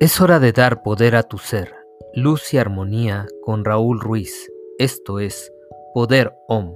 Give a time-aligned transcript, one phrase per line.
[0.00, 1.74] Es hora de dar poder a tu ser.
[2.14, 4.50] Luz y armonía con Raúl Ruiz.
[4.78, 5.52] Esto es
[5.92, 6.72] Poder OM.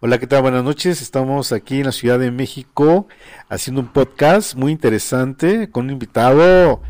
[0.00, 0.40] Hola, ¿qué tal?
[0.40, 1.02] Buenas noches.
[1.02, 3.06] Estamos aquí en la Ciudad de México
[3.50, 6.80] haciendo un podcast muy interesante con un invitado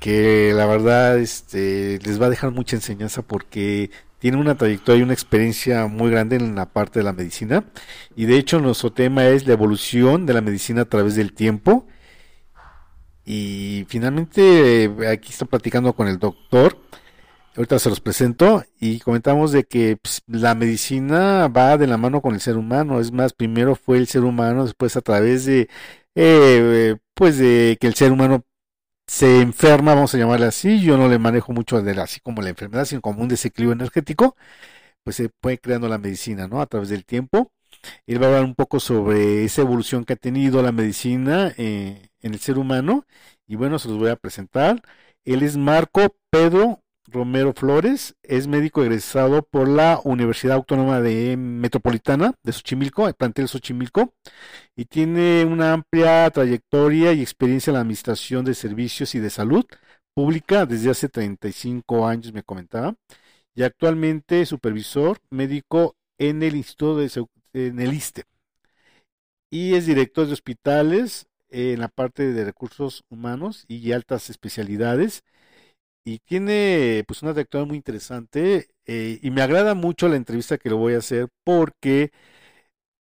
[0.00, 5.02] que la verdad este, les va a dejar mucha enseñanza porque tiene una trayectoria y
[5.02, 7.64] una experiencia muy grande en la parte de la medicina.
[8.14, 11.86] Y de hecho nuestro tema es la evolución de la medicina a través del tiempo.
[13.24, 16.78] Y finalmente eh, aquí está platicando con el doctor.
[17.56, 22.20] Ahorita se los presento y comentamos de que pues, la medicina va de la mano
[22.20, 23.00] con el ser humano.
[23.00, 25.68] Es más, primero fue el ser humano, después a través de,
[26.14, 28.44] eh, pues de que el ser humano
[29.06, 32.84] se enferma, vamos a llamarle así, yo no le manejo mucho así como la enfermedad,
[32.84, 34.36] sino como un desequilibrio energético,
[35.04, 36.60] pues se puede creando la medicina, ¿no?
[36.60, 37.52] A través del tiempo.
[38.06, 42.10] Él va a hablar un poco sobre esa evolución que ha tenido la medicina eh,
[42.22, 43.06] en el ser humano.
[43.46, 44.82] Y bueno, se los voy a presentar.
[45.24, 52.34] Él es Marco Pedro Romero Flores, es médico egresado por la Universidad Autónoma de Metropolitana
[52.42, 54.12] de Xochimilco, el plantel Xochimilco,
[54.74, 59.64] y tiene una amplia trayectoria y experiencia en la administración de servicios y de salud
[60.14, 62.96] pública desde hace 35 años, me comentaba,
[63.54, 68.24] y actualmente supervisor médico en el Instituto de en el ISTE.
[69.50, 75.22] Y es director de hospitales en la parte de recursos humanos y altas especialidades
[76.06, 80.68] y tiene pues una trayectoria muy interesante eh, y me agrada mucho la entrevista que
[80.68, 82.12] le voy a hacer porque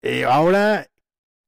[0.02, 0.88] eh, ahora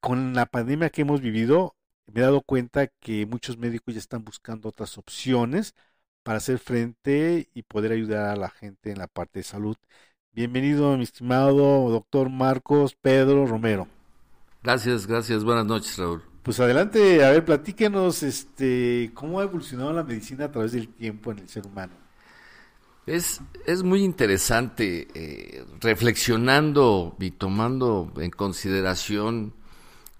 [0.01, 1.75] con la pandemia que hemos vivido
[2.07, 5.75] me he dado cuenta que muchos médicos ya están buscando otras opciones
[6.23, 9.77] para hacer frente y poder ayudar a la gente en la parte de salud.
[10.33, 13.87] Bienvenido, mi estimado doctor Marcos Pedro Romero.
[14.61, 15.45] Gracias, gracias.
[15.45, 16.34] Buenas noches, Raúl.
[16.45, 21.31] Pues adelante, a ver, platíquenos este, cómo ha evolucionado la medicina a través del tiempo
[21.31, 21.93] en el ser humano.
[23.07, 29.53] Es, es muy interesante eh, reflexionando y tomando en consideración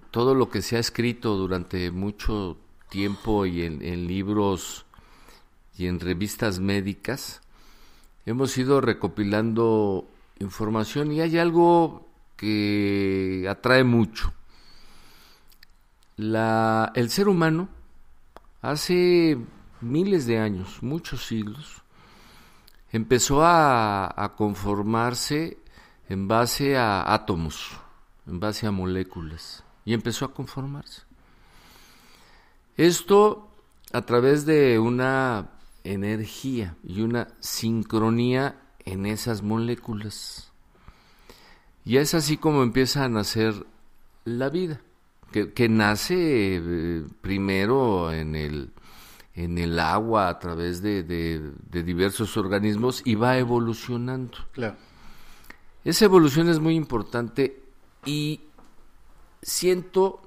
[0.10, 2.58] todo lo que se ha escrito durante mucho
[2.90, 4.88] tiempo y en, en libros
[5.78, 7.42] y en revistas médicas.
[8.26, 10.08] Hemos ido recopilando
[10.40, 14.34] información y hay algo que atrae mucho
[16.18, 17.70] el ser humano
[18.62, 19.38] hace
[19.82, 21.84] miles de años, muchos siglos,
[22.92, 25.58] empezó a, conformarse
[26.08, 27.72] en base a átomos,
[28.28, 31.02] en base a moléculas, y empezó a conformarse.
[32.78, 33.50] Esto
[33.94, 35.50] a través de una
[35.84, 40.52] energía y una sincronía en esas moléculas.
[41.86, 43.66] Y es así como empieza a nacer
[44.26, 44.82] la vida
[45.44, 46.16] que, nace
[46.58, 48.72] eh, primero en el,
[49.34, 54.38] en el agua a través de, de, diversos organismos y va evolucionando.
[54.54, 54.76] Claro.
[55.84, 57.62] Esa evolución es muy importante
[58.06, 58.42] y
[59.42, 60.22] siento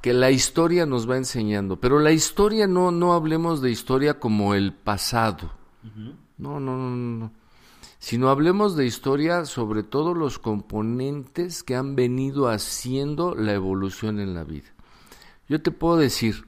[0.00, 4.54] que la historia nos va enseñando, pero la historia no, no hablemos de historia como
[4.54, 5.52] el pasado.
[6.38, 7.43] No, no, no, no
[8.04, 14.34] sino hablemos de historia sobre todos los componentes que han venido haciendo la evolución en
[14.34, 14.68] la vida.
[15.48, 16.46] Yo te puedo decir,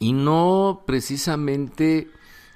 [0.00, 2.10] y no precisamente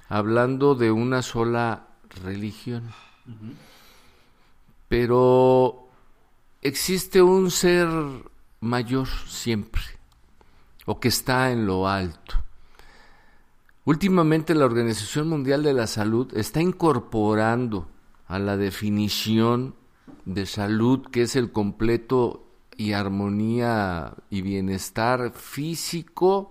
[0.09, 1.87] hablando de una sola
[2.25, 2.91] religión,
[4.89, 5.87] pero
[6.63, 7.87] existe un ser
[8.59, 9.85] mayor siempre,
[10.87, 12.46] o que está en lo alto.
[13.87, 17.89] Últimamente la Organización Mundial de la Salud está incorporando
[18.27, 19.77] a la definición
[20.25, 26.49] de salud, que es el completo y armonía y bienestar físico,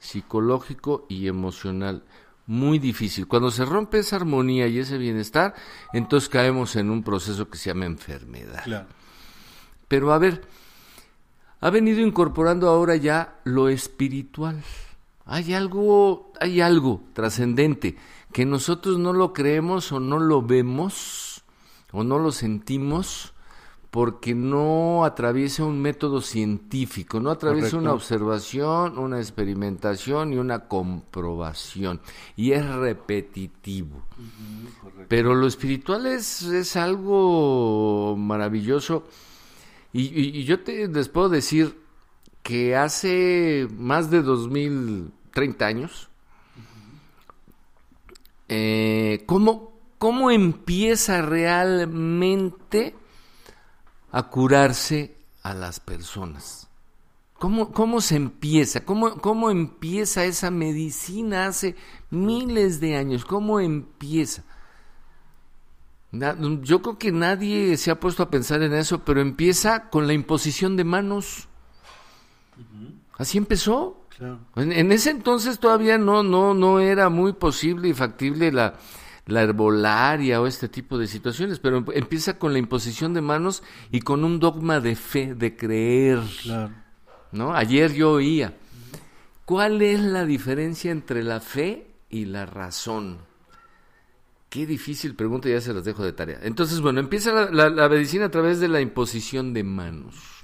[0.00, 2.02] psicológico y emocional.
[2.48, 3.28] Muy difícil.
[3.28, 5.54] Cuando se rompe esa armonía y ese bienestar,
[5.92, 8.88] entonces caemos en un proceso que se llama enfermedad.
[9.86, 10.42] Pero a ver,
[11.60, 14.60] ha venido incorporando ahora ya lo espiritual.
[15.32, 17.96] Hay algo, hay algo trascendente
[18.34, 21.42] que nosotros no lo creemos o no lo vemos
[21.90, 23.32] o no lo sentimos
[23.90, 32.02] porque no atraviesa un método científico, no atraviesa una observación, una experimentación y una comprobación.
[32.36, 34.02] Y es repetitivo.
[35.08, 39.04] Pero lo espiritual es, es algo maravilloso.
[39.94, 41.82] Y, y, yo te, les puedo decir,
[42.42, 44.22] que hace más de
[45.32, 46.08] 2030 años,
[48.48, 52.94] eh, ¿cómo, ¿cómo empieza realmente
[54.10, 56.68] a curarse a las personas?
[57.38, 58.84] ¿Cómo, ¿Cómo se empieza?
[58.84, 61.74] ¿Cómo, ¿Cómo empieza esa medicina hace
[62.10, 63.24] miles de años?
[63.24, 64.44] ¿Cómo empieza?
[66.12, 70.12] Yo creo que nadie se ha puesto a pensar en eso, pero empieza con la
[70.12, 71.48] imposición de manos.
[73.16, 74.01] Así empezó.
[74.56, 78.74] En, ese entonces todavía no, no, no era muy posible y factible la,
[79.26, 83.62] la herbolaria o este tipo de situaciones, pero em, empieza con la imposición de manos
[83.90, 86.20] y con un dogma de fe, de creer.
[87.32, 87.54] ¿no?
[87.54, 88.56] Ayer yo oía,
[89.44, 93.18] ¿cuál es la diferencia entre la fe y la razón?
[94.48, 96.40] Qué difícil pregunta, ya se las dejo de tarea.
[96.42, 100.41] Entonces, bueno, empieza la medicina a través de la imposición de manos.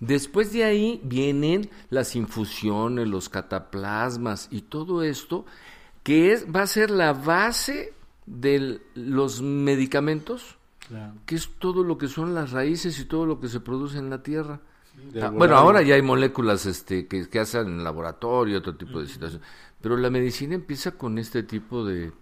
[0.00, 5.46] Después de ahí vienen las infusiones, los cataplasmas y todo esto
[6.02, 7.94] que es, va a ser la base
[8.26, 10.58] de los medicamentos,
[11.24, 14.10] que es todo lo que son las raíces y todo lo que se produce en
[14.10, 14.60] la tierra.
[15.20, 19.06] Ah, bueno, ahora ya hay moléculas este, que, que hacen en laboratorio, otro tipo de
[19.06, 19.46] situaciones,
[19.80, 22.12] pero la medicina empieza con este tipo de,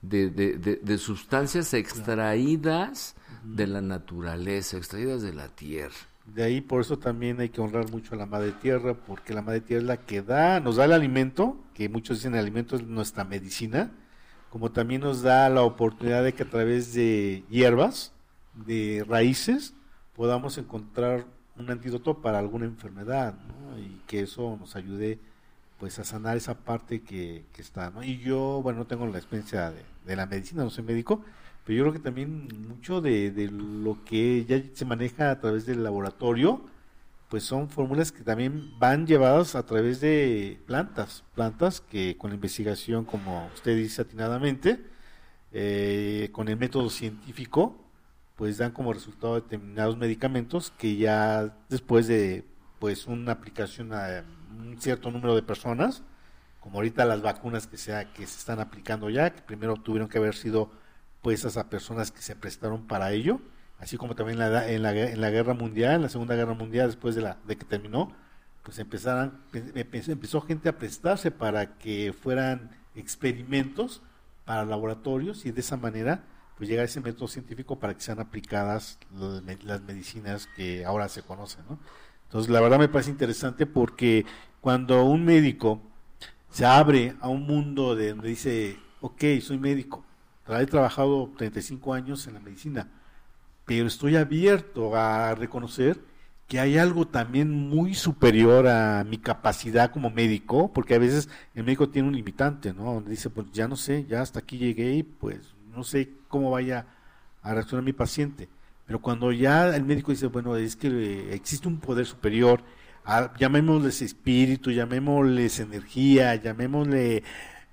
[0.00, 5.94] de, de sustancias extraídas de la naturaleza, extraídas de la tierra.
[6.34, 9.42] De ahí por eso también hay que honrar mucho a la madre tierra, porque la
[9.42, 12.76] madre tierra es la que da, nos da el alimento, que muchos dicen el alimento
[12.76, 13.90] es nuestra medicina,
[14.50, 18.12] como también nos da la oportunidad de que a través de hierbas,
[18.54, 19.74] de raíces,
[20.14, 21.26] podamos encontrar
[21.56, 23.34] un antídoto para alguna enfermedad,
[23.78, 25.18] y que eso nos ayude
[25.78, 28.02] pues a sanar esa parte que, que está, ¿no?
[28.02, 31.22] Y yo, bueno, no tengo la experiencia de, de la medicina, no soy médico,
[31.68, 35.84] pero yo creo que también mucho de, lo que ya se maneja a través del
[35.84, 36.62] laboratorio,
[37.28, 42.36] pues son fórmulas que también van llevadas a través de plantas, plantas que con la
[42.36, 44.82] investigación, como usted dice atinadamente,
[45.52, 47.76] eh, con el método científico,
[48.36, 52.46] pues dan como resultado determinados medicamentos que ya después de
[52.78, 54.24] pues una aplicación a
[54.58, 56.02] un cierto número de personas,
[56.60, 60.18] como ahorita las vacunas que, sea, que se están aplicando ya, que primero tuvieron que
[60.18, 60.70] haber sido
[61.22, 63.40] pues a personas que se prestaron para ello,
[63.78, 66.54] así como también en la, en la, en la guerra mundial, en la segunda guerra
[66.54, 68.12] mundial, después de, la, de que terminó,
[68.62, 74.02] pues empezaron, empezó gente a prestarse para que fueran experimentos
[74.44, 76.24] para laboratorios y de esa manera
[76.56, 78.98] pues llegar ese método científico para que sean aplicadas
[79.62, 81.64] las medicinas que ahora se conocen.
[81.68, 81.78] ¿no?
[82.24, 84.26] Entonces la verdad me parece interesante porque
[84.60, 85.80] cuando un médico
[86.50, 90.04] se abre a un mundo de donde dice, ok, soy médico,
[90.48, 92.88] He trabajado 35 años en la medicina,
[93.66, 96.00] pero estoy abierto a reconocer
[96.46, 101.64] que hay algo también muy superior a mi capacidad como médico, porque a veces el
[101.64, 102.94] médico tiene un limitante, ¿no?
[102.94, 106.50] Donde dice, pues ya no sé, ya hasta aquí llegué y pues no sé cómo
[106.50, 106.86] vaya
[107.42, 108.48] a reaccionar mi paciente.
[108.86, 112.62] Pero cuando ya el médico dice, bueno, es que existe un poder superior,
[113.38, 117.22] llamémosles espíritu, llamémosles energía, llamémosle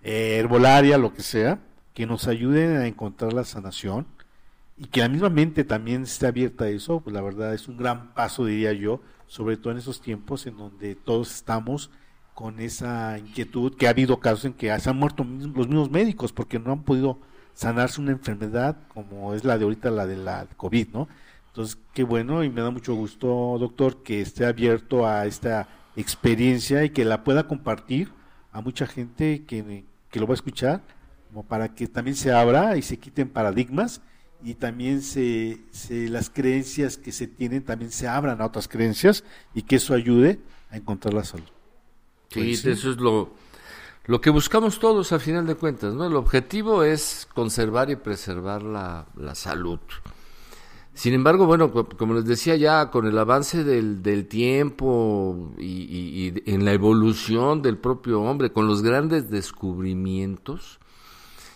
[0.03, 1.59] eh, herbolaria, lo que sea,
[1.93, 4.07] que nos ayuden a encontrar la sanación
[4.77, 7.77] y que la misma mente también esté abierta a eso, pues la verdad es un
[7.77, 11.89] gran paso, diría yo, sobre todo en esos tiempos en donde todos estamos
[12.33, 16.33] con esa inquietud, que ha habido casos en que se han muerto los mismos médicos
[16.33, 17.17] porque no han podido
[17.53, 21.07] sanarse una enfermedad como es la de ahorita, la de la COVID, ¿no?
[21.55, 26.83] Entonces, qué bueno y me da mucho gusto, doctor, que esté abierto a esta experiencia
[26.83, 28.11] y que la pueda compartir
[28.51, 30.81] a mucha gente que, que lo va a escuchar
[31.29, 34.01] como para que también se abra y se quiten paradigmas
[34.43, 35.61] y también se,
[36.09, 40.41] las creencias que se tienen también se abran a otras creencias y que eso ayude
[40.71, 41.47] a encontrar la salud.
[42.31, 43.31] Sí, pues eso es lo,
[44.07, 46.05] lo que buscamos todos a final de cuentas, ¿no?
[46.05, 49.79] El objetivo es conservar y preservar la, la salud.
[50.95, 56.63] Sin embargo, bueno, como les decía ya, con el avance del, del tiempo y, en
[56.63, 60.79] la evolución del propio hombre, con los grandes descubrimientos,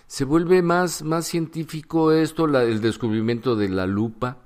[0.07, 4.39] se vuelve más, más científico esto, el descubrimiento de la lupa,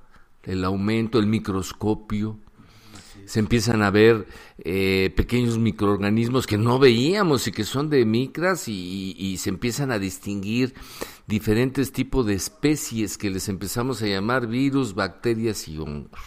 [0.43, 2.37] el aumento, el microscopio.
[3.25, 4.27] Se empiezan a ver
[4.59, 9.97] eh, pequeños microorganismos que no veíamos y que son de micras y, se empiezan a
[9.97, 10.75] distinguir
[11.27, 16.19] diferentes tipos de especies que les empezamos a llamar virus, bacterias y hongos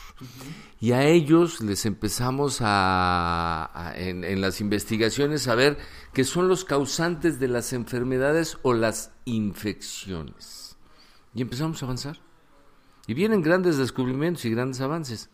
[0.78, 5.78] y a ellos les empezamos a, en, las investigaciones a ver
[6.12, 10.76] qué son los causantes de las enfermedades o las infecciones.
[11.34, 12.18] Y empezamos a avanzar.
[13.06, 15.30] Y vienen grandes descubrimientos y grandes avances.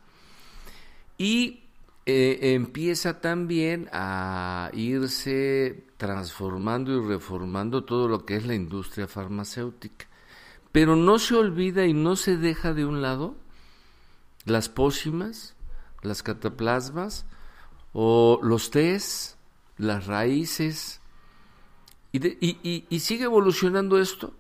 [1.19, 1.62] Y
[2.05, 10.07] eh, empieza también a irse transformando y reformando todo lo que es la industria farmacéutica.
[10.73, 13.37] Pero no se olvida y no se deja de un lado
[14.45, 15.55] las pócimas,
[16.03, 17.25] las cataplasmas
[17.93, 19.37] o los tés,
[19.77, 21.01] las raíces,
[22.13, 24.35] y, sigue evolucionando esto.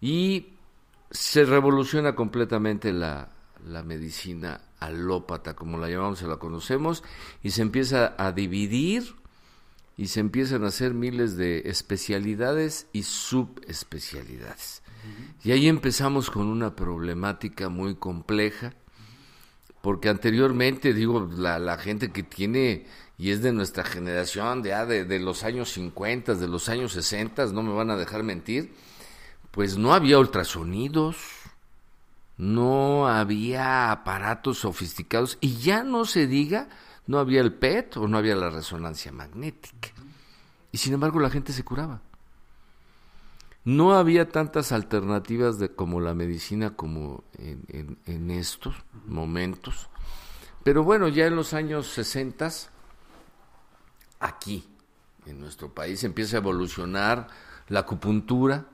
[0.00, 0.54] Y
[1.10, 3.28] se revoluciona completamente la
[3.84, 7.02] medicina alópata, como la llamamos y la conocemos,
[7.42, 9.14] y se empieza a dividir
[9.96, 14.82] y se empiezan a hacer miles de especialidades y subespecialidades.
[15.42, 18.72] Y ahí empezamos con una problemática muy compleja,
[19.82, 22.86] porque anteriormente, digo, la, la gente que tiene
[23.18, 26.92] y es de nuestra generación, de, ah, de, de, los años 50, de los años
[26.92, 28.74] 60, no me van a dejar mentir,
[29.50, 31.16] pues no había ultrasonidos,
[32.36, 36.68] no había aparatos sofisticados y ya no se diga,
[37.06, 39.90] no había el PET o no había la resonancia magnética.
[40.72, 42.02] Y sin embargo la gente se curaba.
[43.64, 48.74] No había tantas alternativas de, como la medicina como en, en estos
[49.06, 49.88] momentos.
[50.64, 52.50] Pero bueno, ya en los años 60
[54.20, 54.66] aquí,
[55.26, 57.28] en nuestro país, empieza a evolucionar
[57.68, 58.66] la acupuntura.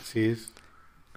[0.00, 0.52] Así es.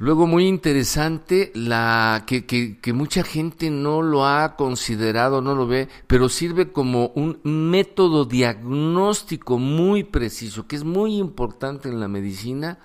[0.01, 5.67] Luego, muy interesante, la que, que, que, mucha gente no lo ha considerado, no lo
[5.67, 12.07] ve, pero sirve como un método diagnóstico muy preciso, que es muy importante en la
[12.07, 12.79] medicina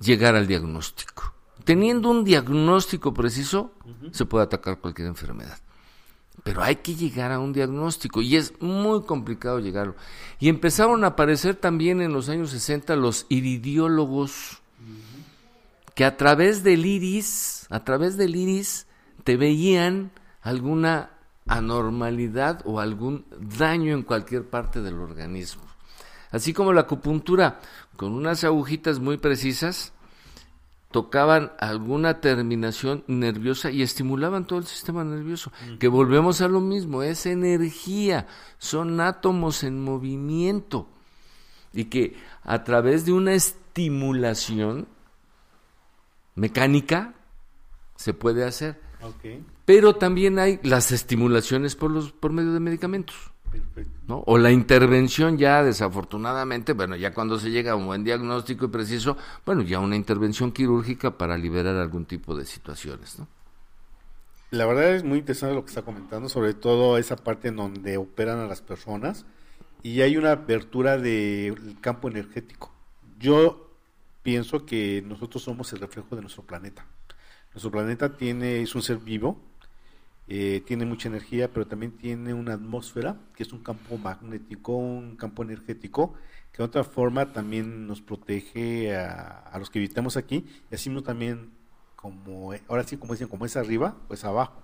[0.00, 1.34] llegar al diagnóstico.
[1.62, 3.72] Teniendo un diagnóstico preciso,
[4.10, 5.60] se puede atacar cualquier enfermedad.
[6.42, 9.94] Pero hay que llegar a un diagnóstico y es muy complicado llegarlo.
[10.40, 14.59] Y empezaron a aparecer también en los años 60 los iridiólogos,
[16.00, 18.86] que a través del iris, a través del iris,
[19.22, 21.10] te veían alguna
[21.46, 23.26] anormalidad o algún
[23.58, 25.60] daño en cualquier parte del organismo.
[26.30, 27.60] Así como la acupuntura,
[27.98, 29.92] con unas agujitas muy precisas,
[30.90, 35.52] tocaban alguna terminación nerviosa y estimulaban todo el sistema nervioso.
[35.78, 38.26] Que volvemos a lo mismo, es energía,
[38.56, 40.88] son átomos en movimiento.
[41.74, 44.88] Y que a través de una estimulación
[46.40, 47.14] mecánica
[47.96, 48.80] se puede hacer.
[49.66, 53.16] Pero también hay las estimulaciones por, los, por medio de medicamentos.
[54.06, 54.22] ¿no?
[54.26, 58.68] O la intervención ya, desafortunadamente, bueno, ya cuando se llega a un buen diagnóstico y
[58.68, 63.28] preciso, bueno, ya una intervención quirúrgica para liberar algún tipo de situaciones, ¿no?
[64.50, 67.96] La verdad es muy interesante lo que está comentando, sobre todo esa parte en donde
[67.98, 69.24] operan a las personas
[69.82, 72.72] y hay una apertura del campo energético.
[73.18, 73.69] Yo
[74.22, 76.86] pienso que nosotros somos el reflejo de nuestro planeta.
[77.52, 79.40] Nuestro planeta tiene es un ser vivo,
[80.28, 85.16] eh, tiene mucha energía, pero también tiene una atmósfera, que es un campo magnético, un
[85.16, 86.14] campo energético,
[86.52, 91.50] que de otra forma también nos protege a, los que habitamos aquí, y así también,
[91.96, 94.62] como ahora sí, como dicen, como es arriba, pues abajo.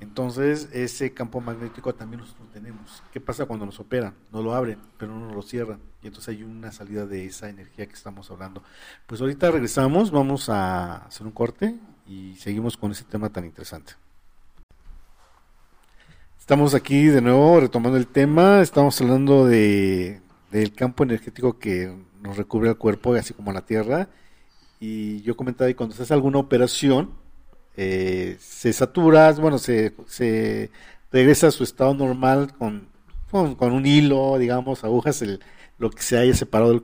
[0.00, 3.02] Entonces, ese campo magnético también nosotros tenemos.
[3.12, 4.14] ¿Qué pasa cuando nos operan?
[4.30, 5.80] No lo abren, pero no lo cierran.
[6.02, 8.62] Y entonces hay una salida de esa energía que estamos hablando.
[9.06, 11.74] Pues ahorita regresamos, vamos a hacer un corte
[12.06, 13.94] y seguimos con ese tema tan interesante.
[16.38, 18.62] Estamos aquí de nuevo retomando el tema.
[18.62, 24.08] Estamos hablando de, del campo energético que nos recubre el cuerpo, así como la tierra.
[24.80, 27.10] Y yo comentaba que cuando se hace alguna operación,
[27.80, 30.72] eh, se satura, bueno, se, se
[31.12, 32.88] regresa a su estado normal con,
[33.30, 35.38] con, un hilo, digamos, agujas, el,
[35.78, 36.82] lo que se haya separado,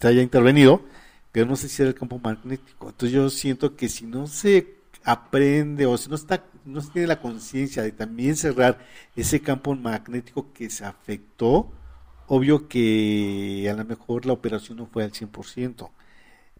[0.00, 0.80] se haya intervenido,
[1.30, 2.88] pero no sé si era el campo magnético.
[2.88, 7.20] Entonces yo siento que si no se aprende o si no está no tiene la
[7.20, 8.78] conciencia de también cerrar
[9.16, 11.70] ese campo magnético que se afectó,
[12.28, 15.90] obvio que a lo mejor la operación no fue al 100%.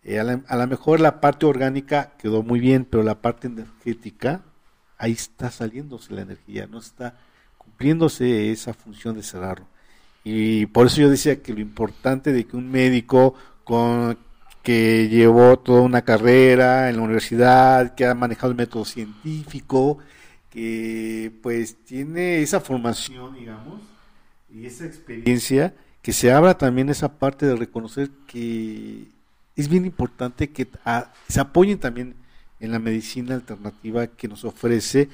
[0.05, 4.43] Eh, a, lo mejor la parte orgánica quedó muy bien, pero la parte energética,
[4.99, 7.19] ahí está saliéndose la energía, no está
[7.57, 9.67] cumpliéndose esa función de cerrarlo.
[10.23, 13.35] Y por eso yo decía que lo importante de que un médico
[13.65, 14.19] con,
[14.63, 19.99] que llevó toda una carrera en la universidad, que ha manejado el método científico,
[20.51, 23.81] que pues tiene esa formación, digamos,
[24.51, 29.09] y esa experiencia, que se abra también esa parte de reconocer que
[29.57, 30.69] es bien importante que
[31.29, 32.17] se apoyen también
[32.61, 35.09] en la medicina alternativa que nos ofrece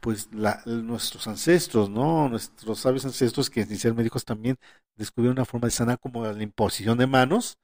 [0.00, 2.28] pues nuestros ancestros, ¿no?
[2.28, 4.56] Nuestros sabios ancestros que sin ser médicos también
[4.96, 7.58] descubrieron una forma de sanar como la imposición de manos,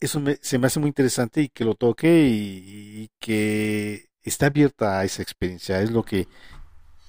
[0.00, 5.04] eso se me hace muy interesante y que lo toque y, que está abierta a
[5.04, 5.80] esa experiencia.
[5.80, 6.28] Es lo que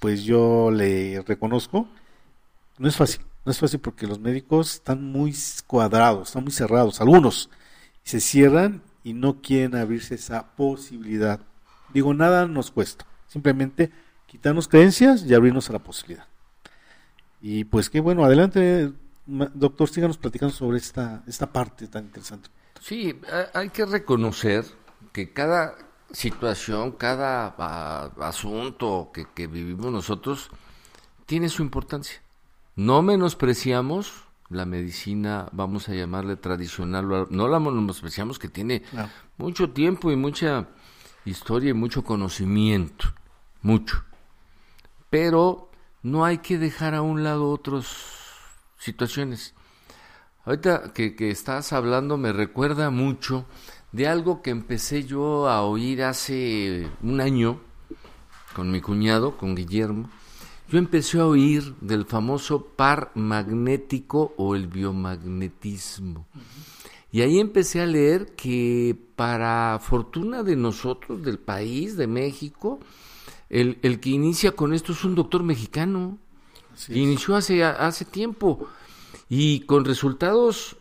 [0.00, 1.88] pues yo le reconozco.
[2.78, 5.34] No es fácil, no es fácil porque los médicos están muy
[5.66, 7.50] cuadrados, están muy cerrados, algunos
[8.06, 11.40] se cierran y no quieren abrirse esa posibilidad.
[11.92, 13.90] Digo, nada nos cuesta, simplemente
[14.28, 16.24] quitarnos creencias y abrirnos a la posibilidad.
[17.42, 18.92] Y pues qué bueno, adelante,
[19.26, 22.48] doctor, síganos platicando sobre esta, esta parte tan interesante.
[22.80, 23.18] Sí,
[23.52, 24.64] hay que reconocer
[25.12, 25.74] que cada
[26.12, 27.48] situación, cada
[28.20, 30.50] asunto que, que vivimos nosotros
[31.26, 32.22] tiene su importancia.
[32.76, 38.82] No menospreciamos la medicina, vamos a llamarle tradicional, no la menospreciamos que tiene
[39.38, 40.68] mucho tiempo y mucha
[41.24, 43.12] historia y mucho conocimiento,
[43.62, 44.04] mucho.
[45.10, 45.70] Pero
[46.02, 47.86] no hay que dejar a un lado otras
[48.78, 49.54] situaciones.
[50.44, 53.46] Ahorita que, que estás hablando me recuerda mucho
[53.90, 57.60] de algo que empecé yo a oír hace un año
[58.54, 60.08] con mi cuñado, con Guillermo.
[60.68, 66.26] Yo empecé a oír del famoso par magnético o el biomagnetismo.
[67.12, 72.80] Y ahí empecé a leer que para fortuna de nosotros, del país, de México,
[73.48, 76.18] el, el que inicia con esto es un doctor mexicano.
[76.88, 78.66] inició hace, hace tiempo
[79.28, 80.76] y con resultados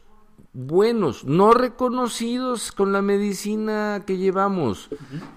[0.56, 4.88] buenos, no reconocidos con la medicina que llevamos,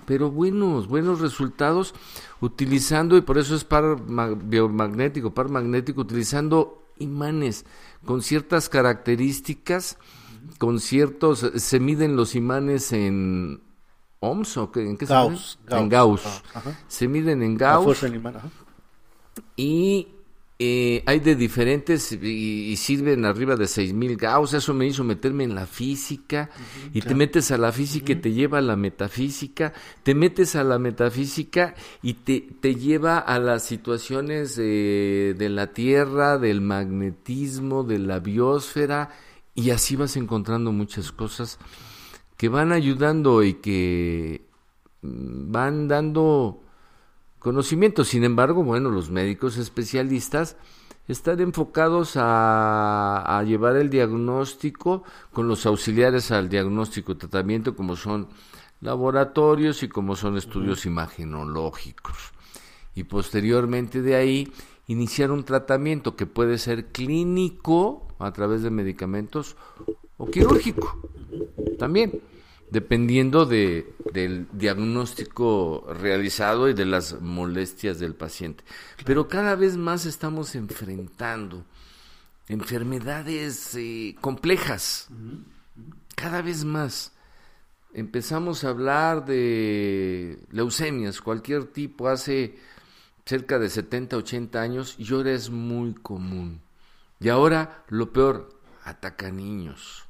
[0.07, 1.93] pero buenos, buenos resultados
[2.41, 7.67] utilizando, y por eso es par biomagnético, par magnético, utilizando imanes
[8.05, 9.99] con ciertas características,
[10.59, 13.61] con ciertos, se miden los imanes en
[14.21, 16.43] ohms o en qué Gauss, se En Gauss.
[16.87, 18.05] Se miden en Gauss.
[19.57, 20.09] y
[20.61, 24.55] eh, hay de diferentes y, sirven arriba de 6000 Gauss.
[24.55, 26.51] Eso me hizo meterme en la física.
[26.93, 29.73] y te metes a la física y te lleva a la metafísica.
[30.03, 36.39] Te metes a la metafísica y te, te lleva a las situaciones de la Tierra,
[36.39, 39.11] del magnetismo, de la biosfera.
[39.55, 41.59] Y así vas encontrando muchas cosas
[42.37, 44.47] que van ayudando y que
[45.03, 46.63] mm, van dando
[47.49, 48.05] conocimiento.
[48.05, 50.57] Sin embargo, bueno, los médicos especialistas
[51.09, 58.29] están enfocados a, llevar el diagnóstico con los auxiliares al diagnóstico y tratamiento, como son
[58.83, 62.35] laboratorios y como son estudios imagenológicos.
[62.95, 64.53] Y posteriormente de ahí
[64.87, 69.57] iniciar un tratamiento que puede ser clínico a través de medicamentos
[70.19, 71.01] o quirúrgico
[71.79, 72.21] también
[72.71, 78.65] dependiendo de, del diagnóstico realizado y de las molestias del paciente.
[79.05, 81.65] Pero cada vez más estamos enfrentando
[82.49, 85.09] enfermedades eh, complejas,
[86.15, 87.13] cada vez más.
[87.95, 92.59] Empezamos a hablar de leucemias, cualquier tipo, hace
[93.25, 96.61] cerca de 70, 80 años, y ahora es muy común.
[97.21, 100.05] Y ahora, lo peor, ataca a niños.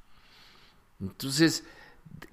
[1.00, 1.64] Entonces,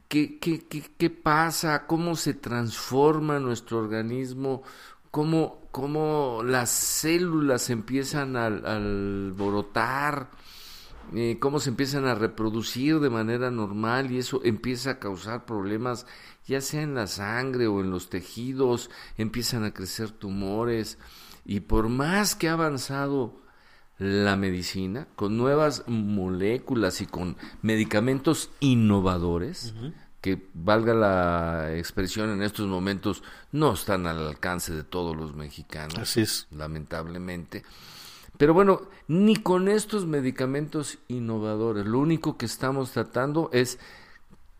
[0.08, 0.64] ¿Qué, qué,
[0.98, 1.88] qué, pasa?
[1.88, 4.64] ¿Cómo se transforma nuestro organismo?
[5.12, 10.30] ¿Cómo, cómo las células empiezan a, alborotar?
[11.14, 16.08] Eh, cómo se empiezan a reproducir de manera normal y eso empieza a causar problemas
[16.48, 20.98] ya sea en la sangre o en los tejidos, empiezan a crecer tumores
[21.44, 23.45] y por más que ha avanzado
[23.98, 29.74] la medicina con nuevas moléculas y con medicamentos innovadores,
[30.22, 36.00] que valga la expresión en estos momentos, no están al alcance de todos los mexicanos,
[36.00, 36.48] Así es.
[36.52, 37.64] lamentablemente.
[38.38, 43.80] Pero bueno, ni con estos medicamentos innovadores, lo único que estamos tratando es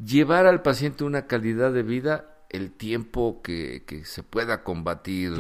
[0.04, 5.34] llevar al paciente una calidad de vida el tiempo que, que se pueda combatir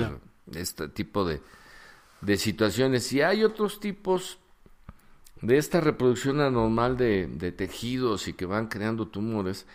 [0.53, 1.41] este tipo de,
[2.25, 3.11] de situaciones.
[3.13, 4.39] Y hay otros tipos
[5.41, 9.65] de esta reproducción anormal de, de tejidos y que van creando tumores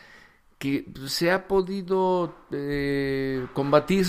[0.60, 4.06] que se ha podido eh, combatir,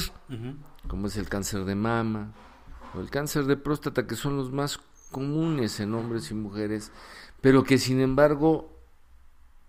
[0.85, 2.33] como es el cáncer de mama
[2.93, 4.77] o el cáncer de próstata, que son los más
[5.11, 6.91] comunes en hombres y mujeres,
[7.39, 8.77] pero que sin embargo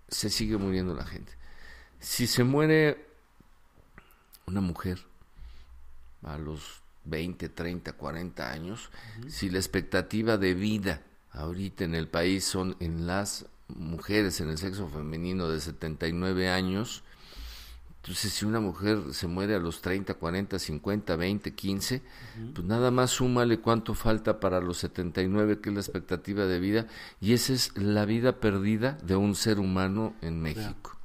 [0.09, 1.33] se sigue muriendo la gente.
[2.01, 3.07] Si se muere
[4.47, 4.99] una mujer
[6.25, 8.91] a los 20, 30, 40 años,
[9.29, 14.59] si la expectativa de vida ahorita en el país son en las mujeres, en el
[14.59, 17.03] sexo femenino de 79 años,
[18.03, 22.03] entonces si una mujer se muere a los 30, 40, 50, 20, 15,
[22.53, 26.87] pues nada más súmale cuánto falta para los 79, que es la expectativa de vida,
[27.21, 30.99] y esa es la vida perdida de un ser humano en México.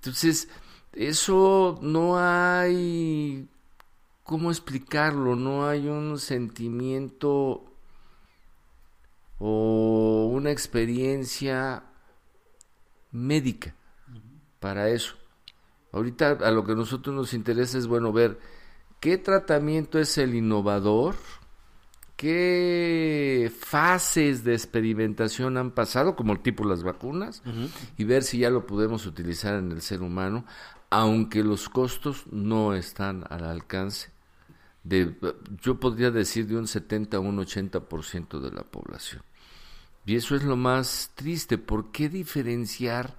[0.00, 0.48] Entonces,
[0.92, 3.46] eso no hay
[4.28, 7.64] cómo explicarlo, no hay un sentimiento
[9.38, 11.84] o una experiencia
[13.10, 13.74] médica
[14.60, 15.14] para eso.
[15.92, 18.38] Ahorita a lo que a nosotros nos interesa es bueno ver
[19.00, 21.14] qué tratamiento es el innovador,
[22.16, 27.42] qué fases de experimentación han pasado, como el tipo las vacunas,
[27.96, 30.44] y ver si ya lo podemos utilizar en el ser humano,
[30.90, 34.17] aunque los costos no están al alcance
[34.88, 35.14] de,
[35.60, 39.22] yo podría decir, de un 70 a un 80% de la población.
[40.06, 41.58] Y eso es lo más triste.
[41.58, 43.16] ¿Por qué diferenciar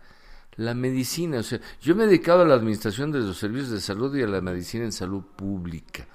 [0.55, 1.39] la medicina?
[1.39, 4.23] O sea, yo me he dedicado a la administración de los servicios de salud y
[4.23, 6.07] a la medicina en salud pública.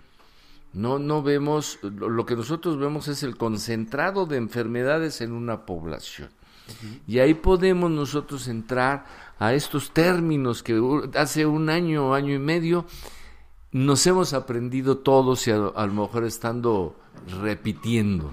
[0.72, 6.30] No, no vemos, lo que nosotros vemos es el concentrado de enfermedades en una población.
[7.06, 9.04] Y ahí podemos nosotros entrar
[9.38, 10.80] a estos términos que
[11.14, 12.86] hace un año, año y medio,
[13.74, 16.94] nos hemos aprendido todos y a, lo mejor estando
[17.42, 18.32] repitiendo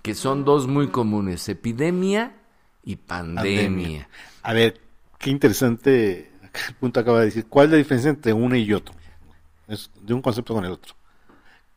[0.00, 2.34] que son dos muy comunes, epidemia
[2.82, 4.08] y pandemia.
[4.42, 4.80] A ver,
[5.18, 6.32] qué interesante
[6.80, 7.44] punto acaba de decir.
[7.46, 8.94] ¿Cuál es la diferencia entre uno y otro?
[9.68, 10.94] Es de un concepto con el otro.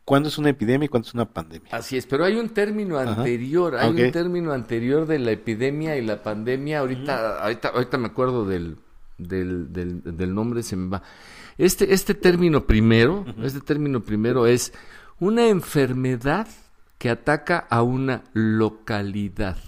[0.06, 1.68] ¿Cuándo es una epidemia y cuándo es una pandemia?
[1.70, 6.06] Así es, pero hay un término anterior, hay un término anterior de la epidemia y
[6.06, 6.78] la pandemia.
[6.78, 8.78] Ahorita, ahorita, ahorita me acuerdo del,
[9.18, 11.02] del, del, nombre, se me va.
[11.58, 14.72] Este, este término primero, este término primero es
[15.18, 16.46] una enfermedad
[16.98, 19.58] que ataca a una localidad.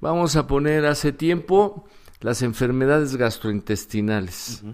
[0.00, 1.86] Vamos a poner hace tiempo
[2.20, 4.64] las enfermedades gastrointestinales.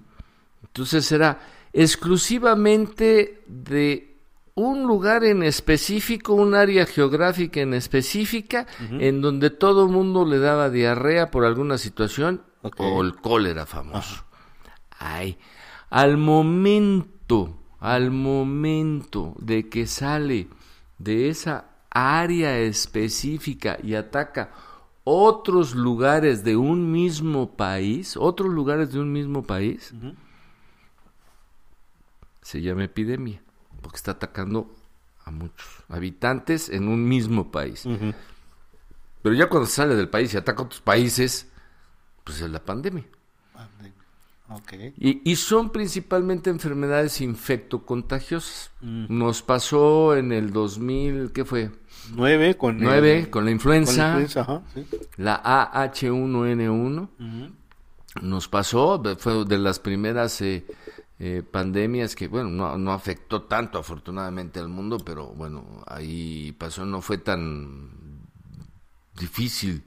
[0.63, 1.41] Entonces será
[1.73, 4.15] exclusivamente de
[4.55, 10.39] un lugar en específico, un área geográfica en específica, en donde todo el mundo le
[10.39, 14.25] daba diarrea por alguna situación o el cólera famoso.
[14.99, 15.37] Ay,
[15.90, 20.49] al momento, al momento de que sale
[20.99, 24.53] de esa área específica y ataca
[25.05, 29.92] otros lugares de un mismo país, otros lugares de un mismo país,
[32.40, 33.42] se llama epidemia,
[33.81, 34.75] porque está atacando
[35.25, 37.87] a muchos habitantes en un mismo país.
[39.23, 41.51] Pero ya cuando sale del país y ataca a otros países,
[42.25, 43.05] pues es la pandemia.
[44.99, 48.71] Y, son principalmente enfermedades infectocontagiosas.
[48.81, 49.07] Mm.
[49.09, 51.71] Nos pasó en el 2000, ¿qué fue?
[52.14, 52.79] 9 con,
[53.31, 54.19] con la influenza.
[55.17, 57.09] la, AH1N1.
[58.23, 60.64] Nos pasó, fue de las primeras eh,
[61.19, 66.85] eh, pandemias que, bueno, no, no afectó tanto afortunadamente al mundo, pero bueno, ahí pasó,
[66.85, 67.90] no fue tan
[69.19, 69.83] difícil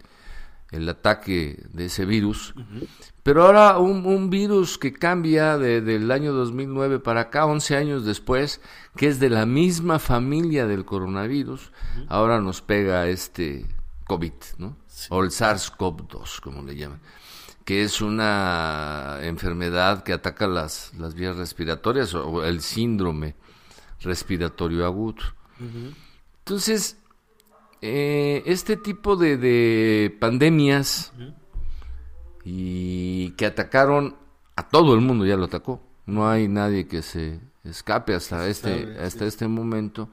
[0.72, 2.54] el ataque de ese virus.
[3.24, 8.62] Pero ahora un, virus que cambia de, del año 2009 para acá, 11 años después,
[8.96, 11.72] que es de la misma familia del coronavirus,
[12.08, 13.66] ahora nos pega este
[14.08, 14.78] COVID, ¿no?
[15.10, 17.00] O el SARS-CoV-2, como le llaman,
[17.66, 23.36] que es una enfermedad que ataca las, las vías respiratorias o el síndrome
[24.02, 25.24] respiratorio agudo.
[26.40, 26.98] Entonces,
[27.82, 31.14] eh, este tipo de, de pandemias
[32.44, 34.16] y que atacaron
[34.56, 35.82] a todo el mundo, ya lo atacó.
[36.06, 40.10] No hay nadie que se escape hasta este hasta este momento.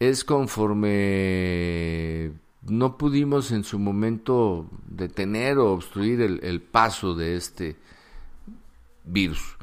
[0.00, 7.76] Es conforme no pudimos en su momento detener o obstruir el, paso de este
[9.04, 9.56] virus.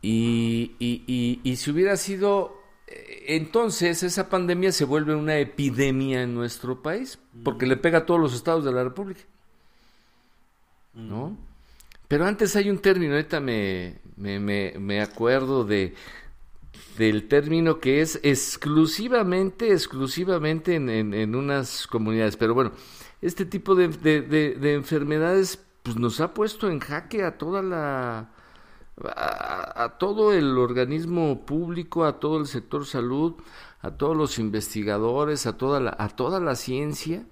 [0.00, 2.59] y, y, y, si hubiera sido
[3.26, 8.20] entonces esa pandemia se vuelve una epidemia en nuestro país, porque le pega a todos
[8.20, 9.22] los estados de la República.
[10.94, 11.36] ¿no?
[12.08, 15.94] Pero antes hay un término, ahorita me, me, me, acuerdo de
[16.98, 22.36] del término que es exclusivamente, exclusivamente en, en, unas comunidades.
[22.36, 22.72] Pero bueno,
[23.22, 28.30] este tipo de, de, enfermedades pues nos ha puesto en jaque a toda la
[29.04, 33.34] a, todo el organismo público, a todo el sector salud,
[33.80, 37.24] a todos los investigadores, a toda la, a toda la ciencia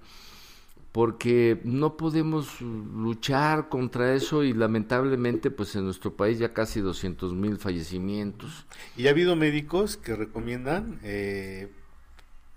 [0.91, 7.33] porque no podemos luchar contra eso y lamentablemente pues en nuestro país ya casi 200
[7.33, 8.65] mil fallecimientos.
[8.97, 11.71] Y ha habido médicos que recomiendan eh,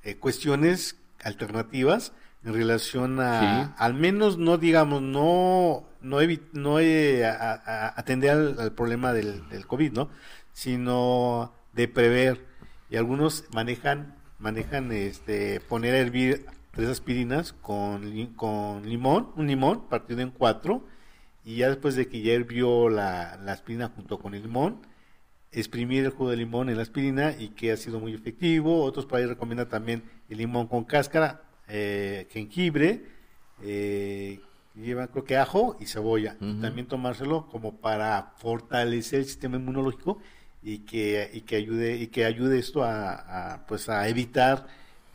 [0.03, 2.13] eh, cuestiones alternativas
[2.45, 6.19] en relación a, al menos no digamos, no, no,
[6.53, 10.11] no eh, atender al, problema del, del COVID, ¿no?
[10.53, 12.47] Sino de prever.
[12.91, 19.89] Y algunos manejan, manejan este, poner a hervir tres aspirinas con, con limón, un limón
[19.89, 20.85] partido en cuatro,
[21.45, 24.81] y ya después de que ya hirvió la, aspirina junto con el limón,
[25.53, 28.83] exprimir el jugo de limón en la aspirina y que ha sido muy efectivo.
[28.85, 33.05] Otros países recomiendan también el limón con cáscara, eh, jengibre,
[33.63, 34.41] eh,
[34.75, 36.37] llevan creo que ajo y cebolla.
[36.39, 40.19] También tomárselo como para fortalecer el sistema inmunológico
[40.63, 44.67] y que, y que ayude y que ayude esto a, a pues a evitar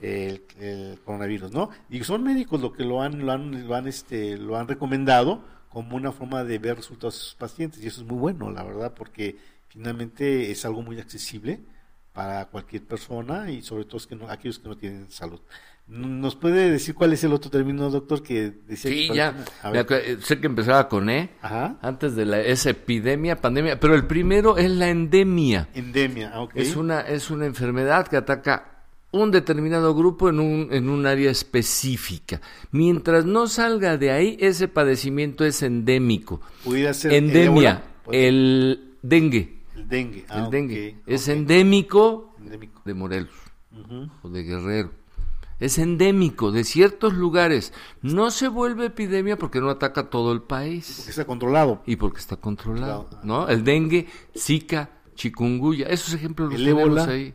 [0.02, 1.70] el, coronavirus, ¿no?
[1.90, 5.44] Y son médicos los que lo han, lo han, lo han, este, lo han recomendado
[5.70, 8.64] como una forma de ver resultados de sus pacientes y eso es muy bueno, la
[8.64, 11.62] verdad, porque finalmente es algo muy accesible
[12.14, 15.40] para cualquier persona y sobre todo es que no, aquellos que no tienen salud.
[15.88, 18.92] ¿Nos puede decir cuál es el otro término, doctor, que decía?
[18.92, 19.46] Sí, ya.
[19.74, 21.30] Eh, sé que empezaba con E.
[21.42, 21.78] Ajá.
[21.82, 25.70] Antes de la es epidemia, pandemia, pero el primero es la endemia.
[25.74, 26.52] Endemia, ah, ok.
[26.56, 31.32] Es una es una enfermedad que ataca un determinado grupo en un, en un área
[31.32, 32.42] específica.
[32.72, 36.42] Mientras no salga de ahí, ese padecimiento es endémico.
[36.66, 39.62] ¿Pudiera ser endemia, el, dengue.
[39.74, 40.98] El dengue, ah, el dengue.
[41.06, 42.36] Es endémico,
[42.84, 43.32] de Morelos
[44.22, 45.07] o de Guerrero
[45.60, 47.74] es endémico de ciertos lugares.
[48.02, 50.94] No se vuelve epidemia porque no ataca todo el país.
[50.98, 51.82] Porque está controlado.
[51.86, 53.48] Y porque está controlado, ¿no?
[53.48, 57.34] El dengue, Zika, chikungunya, esos ejemplos los tenemos ahí.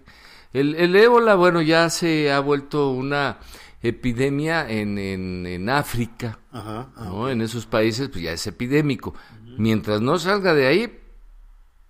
[0.52, 3.38] El, el ébola, bueno, ya se ha vuelto una
[3.82, 7.28] epidemia en, en, África, Ajá, ah, ¿no?
[7.28, 9.14] En esos países, pues ya es epidémico.
[9.58, 11.00] Mientras no salga de ahí,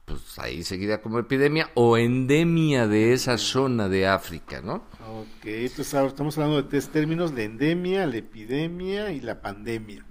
[0.04, 4.84] pues ahí seguirá como epidemia o endemia de esa zona de África, ¿no?
[5.22, 10.04] Ok, entonces ahora estamos hablando de tres términos, la endemia, la epidemia y la pandemia.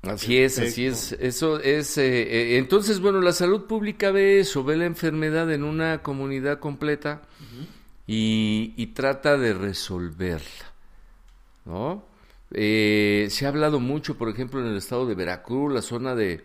[0.00, 1.12] Así es, así es.
[1.12, 1.98] Eso es.
[1.98, 6.58] Eh, eh, entonces, bueno, la salud pública ve eso, ve la enfermedad en una comunidad
[6.58, 7.20] completa
[8.06, 10.72] y, trata de resolverla,
[11.66, 12.02] ¿no?
[12.52, 16.44] Eh, se ha hablado mucho, por ejemplo, en el estado de Veracruz, la zona de,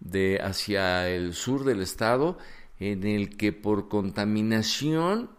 [0.00, 2.36] de hacia el sur del estado,
[2.78, 5.30] en el que por contaminación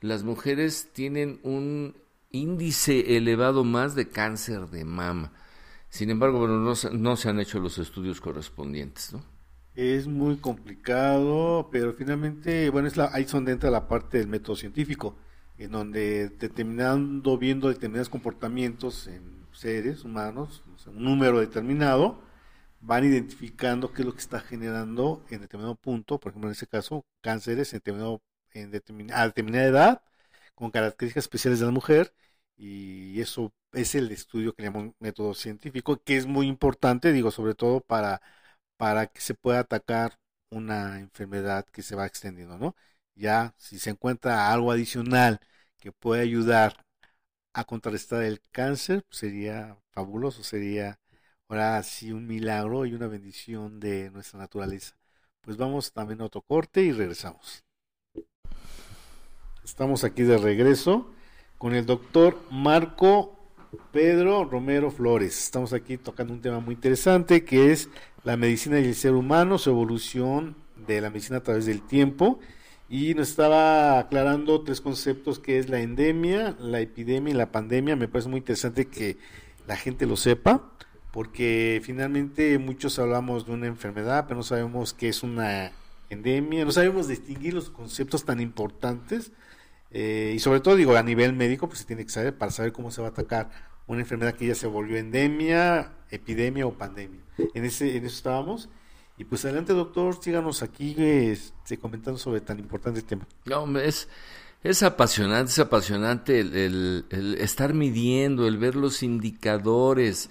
[0.00, 1.94] las mujeres tienen un
[2.30, 5.32] índice elevado más de cáncer de mama.
[5.88, 9.24] Sin embargo, bueno, no, no se han hecho los estudios correspondientes, ¿no?
[9.74, 14.28] Es muy complicado, pero finalmente, bueno, es la, ahí son dentro de la parte del
[14.28, 15.16] método científico,
[15.58, 22.20] en donde determinando, viendo determinados comportamientos en seres humanos, un número determinado,
[22.80, 26.66] van identificando qué es lo que está generando en determinado punto, por ejemplo, en este
[26.66, 28.20] caso, cánceres en determinado
[28.54, 28.68] en
[29.12, 30.02] a determinada edad,
[30.54, 32.14] con características especiales de la mujer,
[32.56, 37.54] y eso es el estudio que llamamos método científico, que es muy importante, digo, sobre
[37.54, 38.20] todo para,
[38.76, 40.18] para que se pueda atacar
[40.50, 42.76] una enfermedad que se va extendiendo, ¿no?
[43.14, 45.40] Ya, si se encuentra algo adicional
[45.78, 46.84] que puede ayudar
[47.52, 50.98] a contrarrestar el cáncer, pues sería fabuloso, sería
[51.48, 54.96] ahora sí un milagro y una bendición de nuestra naturaleza.
[55.42, 57.64] Pues vamos también a otro corte y regresamos.
[59.70, 61.06] Estamos aquí de regreso
[61.56, 63.38] con el doctor Marco
[63.92, 65.44] Pedro Romero Flores.
[65.44, 67.88] Estamos aquí tocando un tema muy interesante que es
[68.24, 70.56] la medicina y el ser humano, su evolución
[70.88, 72.40] de la medicina a través del tiempo.
[72.88, 77.94] Y nos estaba aclarando tres conceptos que es la endemia, la epidemia y la pandemia.
[77.94, 79.18] Me parece muy interesante que
[79.68, 80.68] la gente lo sepa,
[81.12, 85.70] porque finalmente muchos hablamos de una enfermedad, pero no sabemos qué es una
[86.10, 89.30] endemia, no sabemos distinguir los conceptos tan importantes
[89.90, 92.72] eh, y sobre todo, digo, a nivel médico, pues se tiene que saber para saber
[92.72, 93.50] cómo se va a atacar
[93.86, 97.20] una enfermedad que ya se volvió endemia, epidemia o pandemia.
[97.54, 98.68] En, ese, en eso estábamos.
[99.18, 103.26] Y pues adelante, doctor, síganos aquí este, comentando sobre tan importante tema.
[103.46, 104.08] No, es,
[104.62, 110.30] es apasionante, es apasionante el, el, estar midiendo, el ver los indicadores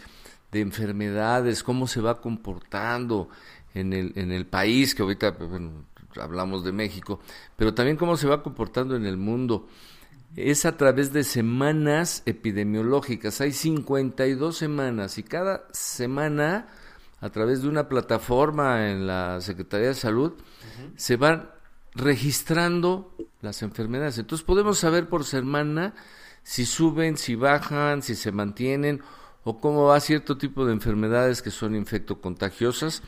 [0.51, 3.29] de enfermedades, cómo se va comportando
[3.73, 5.85] en el, en el país, que ahorita bueno,
[6.17, 7.19] hablamos de México,
[7.55, 9.67] pero también cómo se va comportando en el mundo.
[10.35, 13.41] Es a través de semanas epidemiológicas.
[13.41, 16.67] Hay 52 semanas y cada semana,
[17.19, 20.33] a través de una plataforma en la Secretaría de Salud,
[20.95, 21.49] se van
[21.95, 24.17] registrando las enfermedades.
[24.17, 25.95] Entonces podemos saber por semana
[26.43, 29.01] si suben, si bajan, si se mantienen
[29.43, 33.01] o cómo va cierto tipo de enfermedades que son infectocontagiosas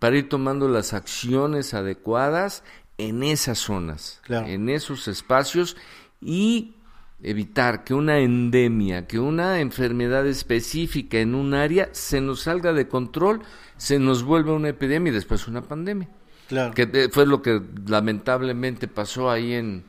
[0.00, 2.64] para ir tomando las acciones adecuadas
[2.98, 5.76] en esas zonas, en esos espacios
[6.20, 6.74] y
[7.22, 12.88] evitar que una endemia, que una enfermedad específica en un área se nos salga de
[12.88, 13.42] control,
[13.76, 16.08] se nos vuelva una epidemia y después una pandemia.
[16.48, 16.74] Claro.
[16.74, 19.84] Que eh, fue lo que lamentablemente pasó ahí en,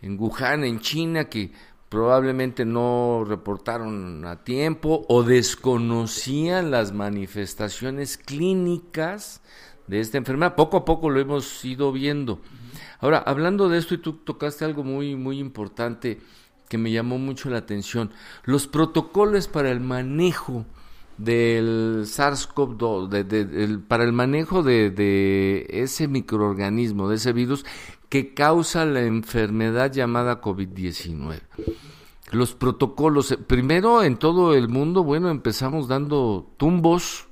[0.00, 1.52] en Wuhan, en China, que
[1.94, 9.42] probablemente no reportaron a tiempo o desconocían las manifestaciones clínicas
[9.86, 10.56] de esta enfermedad.
[10.56, 12.40] Poco a poco lo hemos ido viendo.
[12.98, 16.18] Ahora, hablando de esto, y tú tocaste algo muy, muy importante
[16.68, 18.10] que me llamó mucho la atención,
[18.42, 20.66] los protocolos para el manejo
[21.16, 27.64] del SARS-CoV-2, para el manejo de, de ese microorganismo, de ese virus,
[28.14, 31.40] que causa la enfermedad llamada COVID-19.
[32.30, 33.36] los protocolos.
[33.48, 37.26] Primero en todo el mundo, bueno, empezamos dando tumbos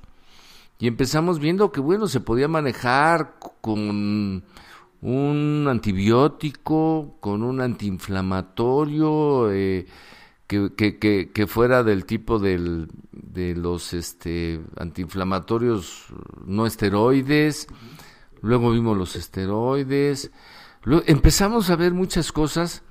[0.79, 4.43] y empezamos viendo que, bueno, se podía manejar con
[5.01, 9.85] un antibiótico, con un antiinflamatorio, eh,
[10.47, 16.07] que, que, fuera del tipo de los este, antiinflamatorios
[16.45, 17.67] no esteroides.
[18.41, 20.29] Luego vimos los esteroides.
[20.83, 22.83] Luego empezamos a ver muchas cosas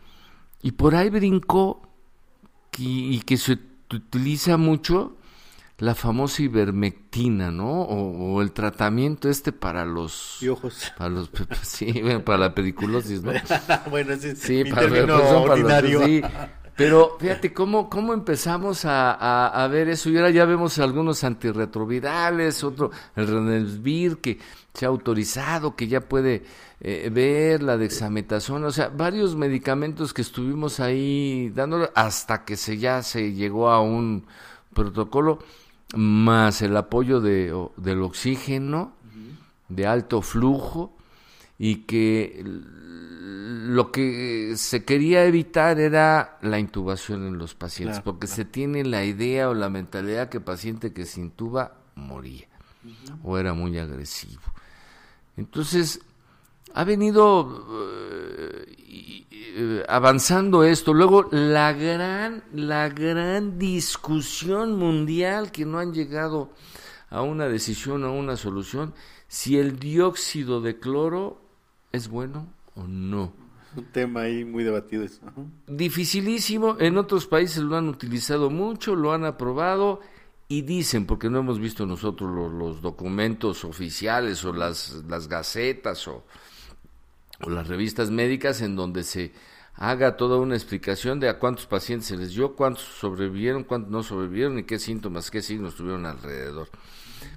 [0.62, 1.82] y por ahí brincó
[2.78, 3.58] y, que se
[3.92, 5.16] utiliza mucho
[5.78, 7.82] la famosa ivermectina, ¿no?
[7.82, 10.92] O, el tratamiento este para los ojos.
[10.96, 11.30] Para los
[11.62, 11.92] sí,
[12.24, 13.32] para la pediculosis, ¿no?
[13.90, 16.04] bueno, ese es sí, para, ordinario.
[16.06, 16.22] sí.
[16.76, 20.08] Pero fíjate cómo, cómo empezamos a, a, ver eso.
[20.08, 24.38] Y ahora ya vemos algunos antirretrovirales, otro, el Renelsvir, que
[24.72, 26.44] se ha autorizado, que ya puede
[26.84, 32.76] eh, ver la dexametasona, o sea, varios medicamentos que estuvimos ahí dándole hasta que se
[32.76, 34.26] ya se llegó a un
[34.74, 35.38] protocolo,
[35.94, 38.94] más el apoyo de, del oxígeno
[39.68, 40.96] de alto flujo
[41.56, 48.44] y que lo que se quería evitar era la intubación en los pacientes, porque se
[48.44, 52.48] tiene la idea o la mentalidad que el paciente que se intuba moría
[53.22, 54.42] o era muy agresivo.
[55.36, 56.00] Entonces,
[56.74, 58.72] ha venido eh,
[59.30, 60.94] eh, avanzando esto.
[60.94, 66.50] Luego, la gran, la gran discusión mundial que no han llegado
[67.10, 68.94] a una decisión, a una solución,
[69.28, 71.40] si el dióxido de cloro
[71.92, 73.34] es bueno o no.
[73.76, 75.20] Un tema ahí muy debatido eso.
[75.66, 80.00] Dificilísimo, en otros países lo han utilizado mucho, lo han aprobado
[80.48, 86.24] y dicen, porque no hemos visto nosotros los, documentos oficiales o las, las gacetas o,
[87.40, 89.32] o, las revistas médicas en donde se
[89.74, 94.02] haga toda una explicación de a cuántos pacientes se les dio, cuántos sobrevivieron, cuántos no
[94.02, 96.68] sobrevivieron y qué síntomas, qué signos tuvieron alrededor.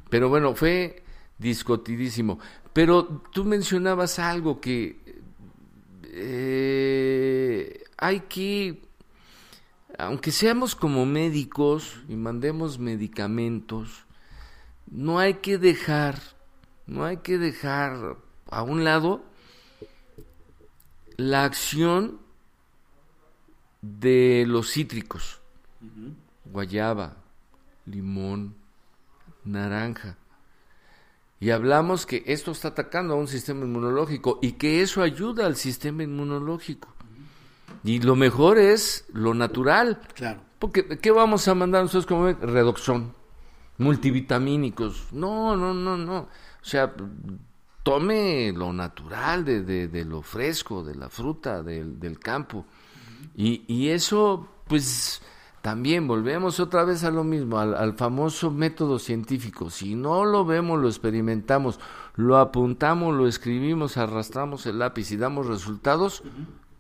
[0.10, 1.04] Pero bueno, fue
[1.38, 2.40] discutidísimo.
[2.74, 5.00] Pero tú mencionabas algo que
[6.04, 8.86] eh, hay que
[9.98, 14.06] aunque seamos como médicos y mandemos medicamentos,
[14.88, 16.20] no hay que dejar,
[16.86, 18.18] no hay que dejar
[18.50, 19.24] a un lado
[21.18, 22.20] la acción
[23.82, 25.40] de los cítricos,
[26.46, 27.18] guayaba,
[27.86, 28.56] limón,
[29.44, 30.18] naranja.
[31.40, 35.56] Y hablamos que esto está atacando a un sistema inmunológico y que eso ayuda al
[35.56, 36.90] sistema inmunológico.
[37.84, 40.00] Y lo mejor es lo natural.
[40.16, 40.42] Claro.
[40.58, 43.14] Porque, ¿qué vamos a mandar nosotros como redoxón?
[43.78, 45.12] Multivitamínicos.
[45.12, 46.20] No, no, no, no.
[46.20, 46.28] O
[46.68, 46.94] sea,
[47.86, 52.66] tome lo natural de, de, lo fresco, de la fruta, del, del campo.
[53.38, 55.22] y, y, eso, pues,
[55.62, 59.70] también volvemos otra vez a lo mismo, al, al, famoso método científico.
[59.70, 61.80] Si no lo vemos, lo experimentamos,
[62.16, 66.24] lo apuntamos, lo escribimos, arrastramos el lápiz y damos resultados,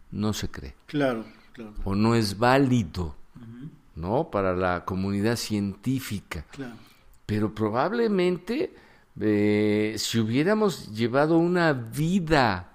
[0.09, 0.73] no se cree.
[0.87, 1.73] Claro, claro.
[1.83, 3.15] O no es válido,
[3.95, 4.31] ¿no?
[4.31, 6.45] Para la comunidad científica.
[6.49, 6.73] Claro.
[7.27, 8.73] Pero probablemente
[9.19, 12.73] eh, si hubiéramos llevado una vida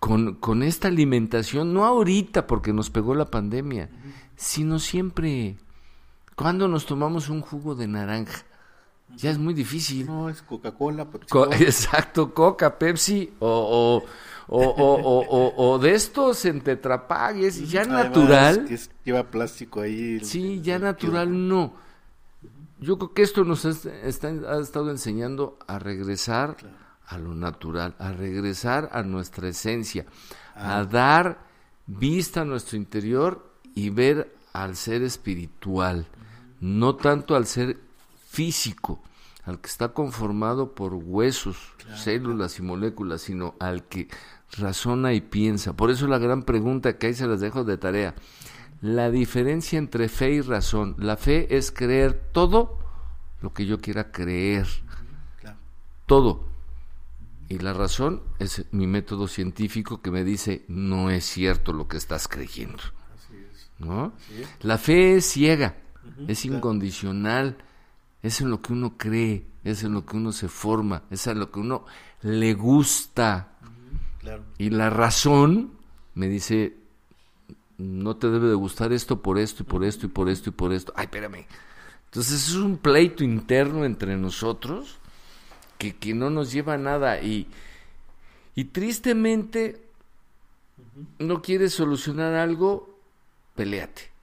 [0.00, 3.88] con, con, esta alimentación, no ahorita porque nos pegó la pandemia,
[4.36, 5.56] sino siempre,
[6.36, 8.44] cuando nos tomamos un jugo de naranja,
[9.16, 10.06] ya es muy difícil.
[10.06, 11.06] No, es Coca-Cola.
[11.60, 14.02] exacto, Coca, Pepsi o,
[14.48, 18.66] o, o, o, de estos en tetrapagues, ya natural.
[18.66, 20.20] Que lleva plástico ahí.
[20.20, 21.72] Sí, ya natural no.
[22.84, 26.56] Yo creo que esto nos ha, ha estado enseñando a regresar
[27.06, 30.04] a lo natural, a regresar a nuestra esencia,
[30.54, 30.84] a ah.
[30.84, 31.38] dar
[31.86, 36.06] vista a nuestro interior y ver al ser espiritual,
[36.60, 37.78] no tanto al ser
[38.28, 39.02] físico,
[39.44, 41.56] al que está conformado por huesos,
[41.96, 44.08] células y moléculas, sino al que
[44.58, 45.72] razona y piensa.
[45.72, 48.14] Por eso la gran pregunta que ahí se las dejo de tarea.
[48.84, 50.94] La diferencia entre fe y razón.
[50.98, 52.78] La fe es creer todo
[53.40, 54.66] lo que yo quiera creer.
[56.04, 56.44] Todo.
[57.48, 61.96] Y la razón es mi método científico que me dice no es cierto lo que
[61.96, 62.82] estás creyendo.
[63.78, 64.12] ¿no?
[64.60, 65.78] La fe es ciega,
[66.28, 67.56] es incondicional,
[68.22, 71.38] es en lo que uno cree, es en lo que uno se forma, es en
[71.38, 71.86] lo que uno
[72.20, 73.56] le gusta.
[74.58, 75.72] Y la razón
[76.12, 76.83] me dice,
[77.78, 80.52] no te debe de gustar esto por esto y por esto y por esto y
[80.52, 80.92] por esto.
[80.96, 81.46] Ay, espérame.
[82.06, 84.98] Entonces es un pleito interno entre nosotros
[85.78, 87.48] que, que no nos lleva a nada y,
[88.54, 89.82] y tristemente
[91.18, 92.98] no quieres solucionar algo
[93.54, 94.14] peleate.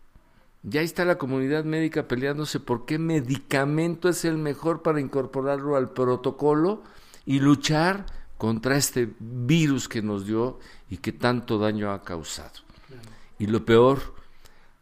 [0.64, 5.90] Ya está la comunidad médica peleándose por qué medicamento es el mejor para incorporarlo al
[5.90, 6.84] protocolo
[7.26, 8.06] y luchar
[8.38, 12.71] contra este virus que nos dio y que tanto daño ha causado.
[13.42, 14.14] Y lo peor,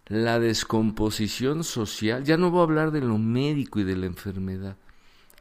[0.07, 4.75] la descomposición social, ya no voy a hablar de lo médico y de la enfermedad,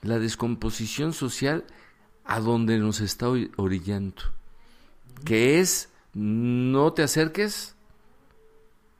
[0.03, 1.65] la descomposición social
[2.25, 4.23] a donde nos está orillando,
[5.25, 7.75] que es no te acerques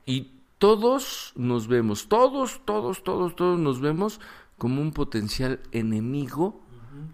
[0.05, 4.19] y todos nos vemos, todos, todos, todos, todos nos vemos
[4.57, 6.59] como un potencial enemigo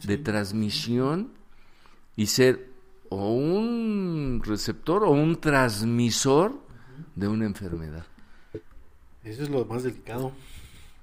[0.04, 1.34] de transmisión
[2.16, 2.74] y ser
[3.10, 6.65] o un receptor o un transmisor
[7.16, 8.06] de una enfermedad.
[9.24, 10.32] Eso es lo más delicado.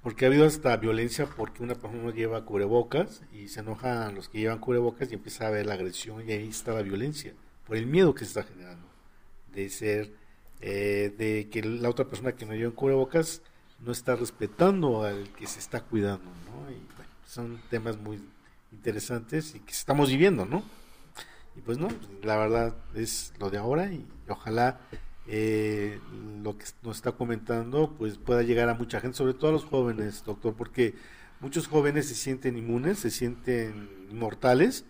[0.03, 4.41] Porque ha habido hasta violencia porque una persona lleva cubrebocas y se enojan los que
[4.41, 7.35] llevan cubrebocas y empieza a haber la agresión y ahí está la violencia,
[7.69, 8.85] por el miedo que se está generando
[9.55, 10.13] de ser,
[10.61, 13.43] eh, de que la otra persona que no lleva cubrebocas
[13.81, 16.63] no está respetando al que se está cuidando, ¿no?
[17.27, 18.21] Son temas muy
[18.73, 20.63] interesantes y que estamos viviendo, ¿no?
[21.57, 21.89] Y pues no,
[22.23, 24.81] la verdad es lo de ahora y ojalá
[25.27, 26.01] eh,
[26.43, 29.65] lo que nos está comentando pues pueda llegar a mucha gente, sobre todo a los
[29.65, 30.95] jóvenes, doctor, porque
[31.41, 34.85] muchos jóvenes se sienten inmunes, se sienten inmortales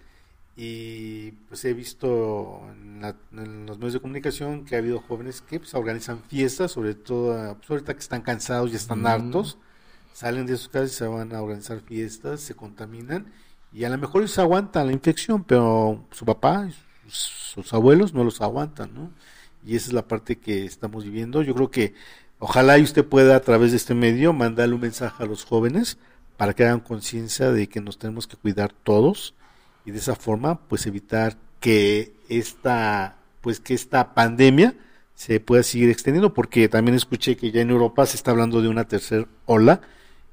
[0.57, 5.75] y pues he visto en, los medios de comunicación que ha habido jóvenes que pues
[5.75, 9.59] organizan fiestas, sobre todo pues, ahorita que están cansados y están hartos,
[10.13, 13.27] salen de sus casas y se van a organizar fiestas, se contaminan
[13.73, 16.69] y a lo mejor ellos aguantan la infección, pero su papá,
[17.07, 19.11] sus abuelos no los aguantan, ¿no?
[19.67, 21.43] Y esa es la parte que estamos viviendo.
[21.43, 21.95] Yo creo que
[22.39, 25.99] ojalá y usted pueda a través de este medio mandarle un mensaje a los jóvenes
[26.37, 29.35] para que hagan conciencia de que nos tenemos que cuidar todos
[29.85, 34.75] y de esa forma pues evitar que esta pues que esta pandemia
[35.15, 38.69] se pueda seguir extendiendo porque también escuché que ya en Europa se está hablando de
[38.69, 39.81] una tercera ola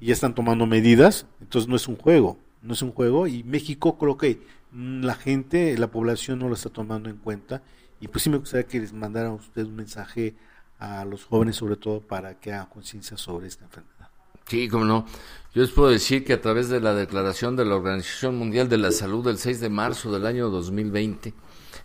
[0.00, 3.44] y ya están tomando medidas, entonces no es un juego, no es un juego y
[3.44, 4.40] México creo que
[4.72, 7.62] la gente, la población no lo está tomando en cuenta
[8.00, 10.34] y pues sí me gustaría que les mandaran ustedes un mensaje
[10.78, 14.08] a los jóvenes sobre todo para que hagan conciencia sobre esta enfermedad.
[14.46, 15.06] Sí, como no.
[15.54, 18.78] Yo les puedo decir que a través de la declaración de la Organización Mundial de
[18.78, 21.34] la Salud del 6 de marzo del año 2020,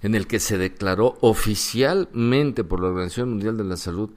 [0.02, 4.12] en el que se declaró oficialmente por la Organización Mundial de la Salud,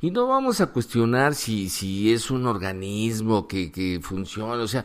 [0.00, 4.84] y no vamos a cuestionar si, si es un organismo que, que funciona, o sea,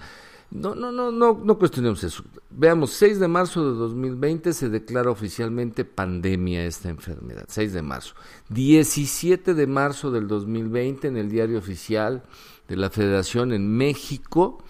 [0.50, 2.24] no, no, no, no, no cuestionemos eso.
[2.50, 7.46] Veamos, 6 de marzo de 2020 se declara oficialmente pandemia esta enfermedad.
[7.48, 8.16] 6 de marzo.
[8.50, 12.24] 17 de marzo del 2020 en el diario oficial
[12.68, 14.64] de la Federación en México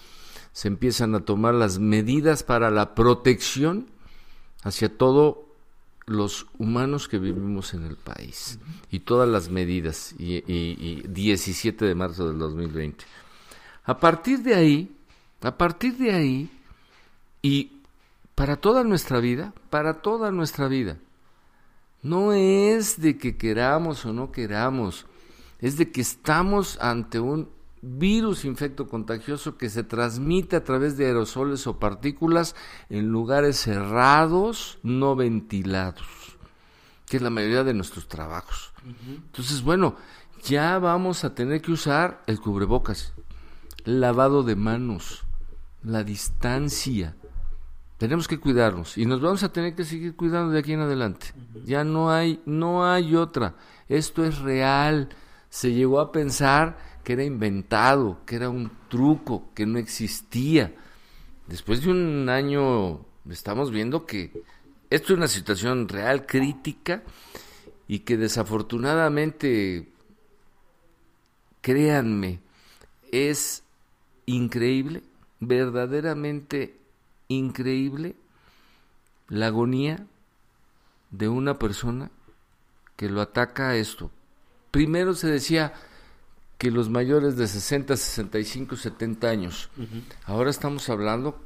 [0.52, 3.86] se empiezan a tomar las medidas para la protección
[4.64, 5.36] hacia todos
[6.06, 8.58] los humanos que vivimos en el país.
[8.90, 10.12] Y todas las medidas.
[10.18, 13.04] Y, y 17 de marzo del 2020.
[13.84, 14.97] A partir de ahí
[15.42, 16.50] a partir de ahí,
[17.42, 17.72] y
[18.34, 20.96] para toda nuestra vida, para toda nuestra vida,
[22.02, 25.06] no es de que queramos o no queramos,
[25.60, 27.48] es de que estamos ante un
[27.80, 32.56] virus infecto contagioso que se transmite a través de aerosoles o partículas
[32.90, 36.36] en lugares cerrados, no ventilados,
[37.06, 38.72] que es la mayoría de nuestros trabajos.
[39.06, 39.96] Entonces, bueno,
[40.42, 43.12] ya vamos a tener que usar el cubrebocas,
[43.84, 45.24] lavado de manos,
[45.82, 47.14] la distancia.
[47.98, 51.28] Tenemos que cuidarnos y nos vamos a tener que seguir cuidando de aquí en adelante.
[51.64, 53.56] Ya no hay, no hay otra.
[53.88, 55.08] Esto es real.
[55.50, 60.74] Se llegó a pensar que era inventado, que era un truco, que no existía.
[61.48, 64.44] Después de un año estamos viendo que
[64.90, 67.02] esto es una situación real, crítica,
[67.88, 69.88] y que desafortunadamente,
[71.62, 72.40] créanme,
[73.10, 73.64] es
[74.26, 75.02] increíble
[75.40, 76.76] verdaderamente
[77.28, 78.16] increíble
[79.28, 80.06] la agonía
[81.10, 82.10] de una persona
[82.96, 84.10] que lo ataca a esto.
[84.70, 85.72] Primero se decía
[86.58, 89.70] que los mayores de 60, 65, 70 años.
[90.24, 91.40] Ahora estamos hablando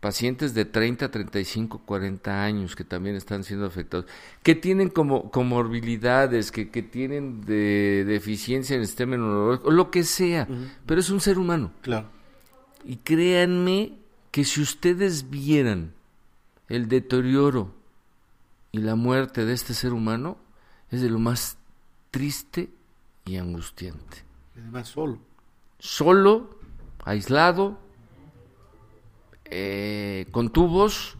[0.00, 4.04] pacientes de 30, 35, 40 años que también están siendo afectados,
[4.42, 10.04] que tienen como comorbilidades, que, que tienen de deficiencia en el sistema inmunológico, lo que
[10.04, 10.46] sea,
[10.84, 11.72] pero es un ser humano.
[11.80, 12.08] Claro.
[12.84, 13.92] Y créanme
[14.30, 15.92] que si ustedes vieran
[16.68, 17.72] el deterioro
[18.72, 20.36] y la muerte de este ser humano,
[20.90, 21.56] es de lo más
[22.10, 22.70] triste
[23.24, 24.24] y angustiante.
[24.56, 25.18] Además solo.
[25.78, 26.58] Solo,
[27.04, 27.78] aislado,
[29.44, 31.16] eh, con tubos,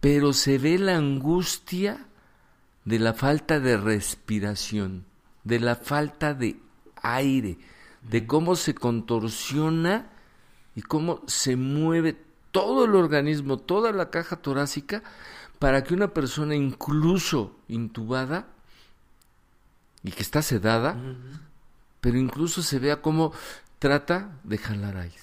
[0.00, 2.06] pero se ve la angustia
[2.84, 5.06] de la falta de respiración.
[5.44, 6.56] de la falta de
[7.02, 7.58] aire,
[8.00, 10.10] de cómo se contorsiona
[10.74, 12.16] y cómo se mueve
[12.50, 15.02] todo el organismo, toda la caja torácica,
[15.58, 18.48] para que una persona incluso intubada
[20.02, 20.96] y que está sedada,
[22.00, 23.32] pero incluso se vea cómo
[23.78, 25.16] trata de jalar aire.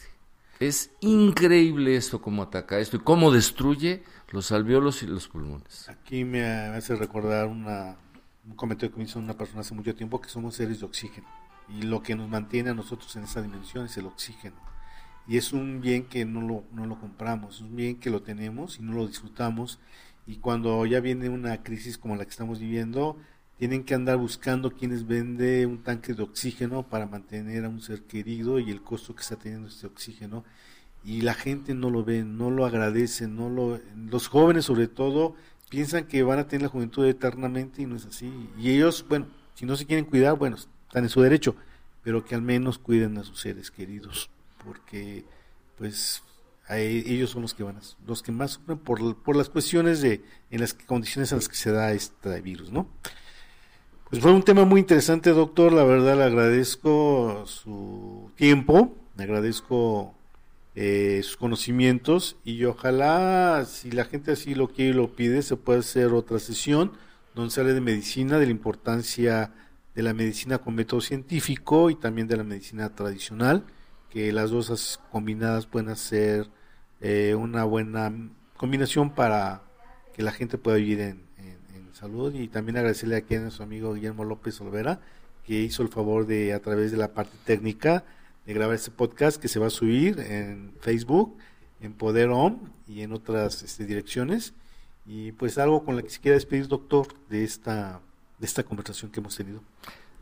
[0.60, 5.90] Es increíble esto, cómo ataca esto y cómo destruye los alveolos y los pulmones.
[5.90, 7.96] Aquí me hace recordar una,
[8.46, 11.28] un comentario que me hizo una persona hace mucho tiempo, que somos seres de oxígeno.
[11.70, 14.56] Y lo que nos mantiene a nosotros en esa dimensión es el oxígeno.
[15.28, 18.22] Y es un bien que no lo, no lo compramos, es un bien que lo
[18.22, 19.80] tenemos y no lo disfrutamos.
[20.28, 23.18] Y cuando ya viene una crisis como la que estamos viviendo,
[23.58, 28.04] tienen que andar buscando quienes vende un tanque de oxígeno para mantener a un ser
[28.04, 30.44] querido y el costo que está teniendo este oxígeno
[31.04, 35.36] y la gente no lo ve, no lo agradece, no lo los jóvenes sobre todo
[35.70, 38.50] piensan que van a tener la juventud eternamente y no es así.
[38.58, 41.56] Y ellos, bueno, si no se quieren cuidar, bueno, están en su derecho,
[42.04, 44.30] pero que al menos cuiden a sus seres queridos,
[44.64, 45.26] porque
[45.78, 46.24] pues
[46.70, 50.22] ellos son los que van a, los que más sufren por, por las cuestiones de
[50.50, 52.88] en las condiciones en las que se da este virus, ¿no?
[54.10, 55.72] Pues fue un tema muy interesante, doctor.
[55.72, 60.14] La verdad le agradezco su tiempo, le agradezco
[60.76, 65.56] eh, sus conocimientos y ojalá, si la gente así lo quiere y lo pide, se
[65.56, 66.92] pueda hacer otra sesión
[67.36, 69.54] donde se hable de medicina, de la importancia
[69.96, 73.66] de la medicina con método científico y también de la medicina tradicional,
[74.12, 76.48] que las dos combinadas pueden hacer
[77.00, 78.14] eh, una buena
[78.58, 79.64] combinación para
[80.14, 81.32] que la gente pueda vivir en,
[81.94, 85.02] salud y también agradecerle aquí a nuestro amigo Guillermo López Olvera
[85.46, 88.04] que hizo el favor de a través de la parte técnica
[88.48, 91.38] de grabar este podcast que se va a subir en Facebook,
[91.80, 92.32] en Poder
[92.88, 94.54] y en otras este, direcciones
[95.06, 98.02] y pues algo con lo que se quiera despedir doctor de esta
[98.40, 99.62] de esta conversación que hemos tenido.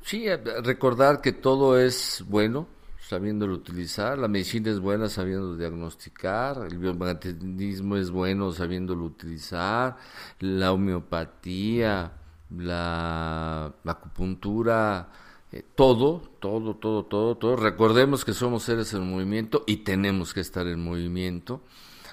[0.01, 0.25] Sí,
[0.63, 2.67] recordar que todo es bueno,
[3.09, 9.97] sabiéndolo utilizar, la medicina es buena sabiendo diagnosticar, el biomagnetismo es bueno sabiéndolo utilizar,
[10.39, 12.11] la homeopatía,
[12.55, 15.09] la, acupuntura,
[15.51, 17.55] eh, todo, todo, todo, todo, todo.
[17.55, 21.63] Recordemos que somos seres en movimiento y tenemos que estar en movimiento.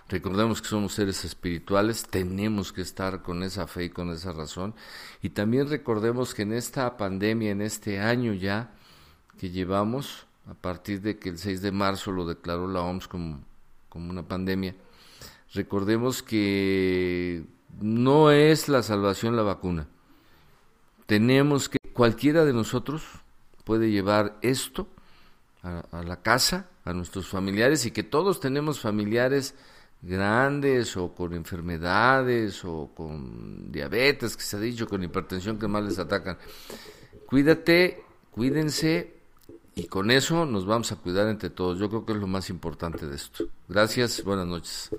[0.08, 4.74] Recordemos que somos seres espirituales, tenemos que estar con esa fe y con esa razón.
[5.20, 8.72] Y también recordemos que en esta pandemia, en este año ya
[9.38, 13.40] que llevamos, a partir de que el 6 de marzo lo declaró la OMS como,
[13.88, 14.74] como una pandemia.
[15.52, 17.44] Recordemos que
[17.80, 19.88] no es la salvación la vacuna.
[21.06, 23.04] Tenemos que, cualquiera de nosotros
[23.64, 24.88] puede llevar esto
[25.62, 29.54] a, a, la casa, a nuestros familiares, y que todos tenemos familiares
[30.02, 35.82] grandes o con enfermedades o con diabetes, que se ha dicho, con hipertensión que más
[35.84, 36.38] les atacan.
[37.26, 39.15] Cuídate, cuídense,
[39.78, 41.78] y con eso nos vamos a cuidar entre todos.
[41.78, 43.44] Yo creo que es lo más importante de esto.
[43.68, 44.90] Gracias, buenas noches.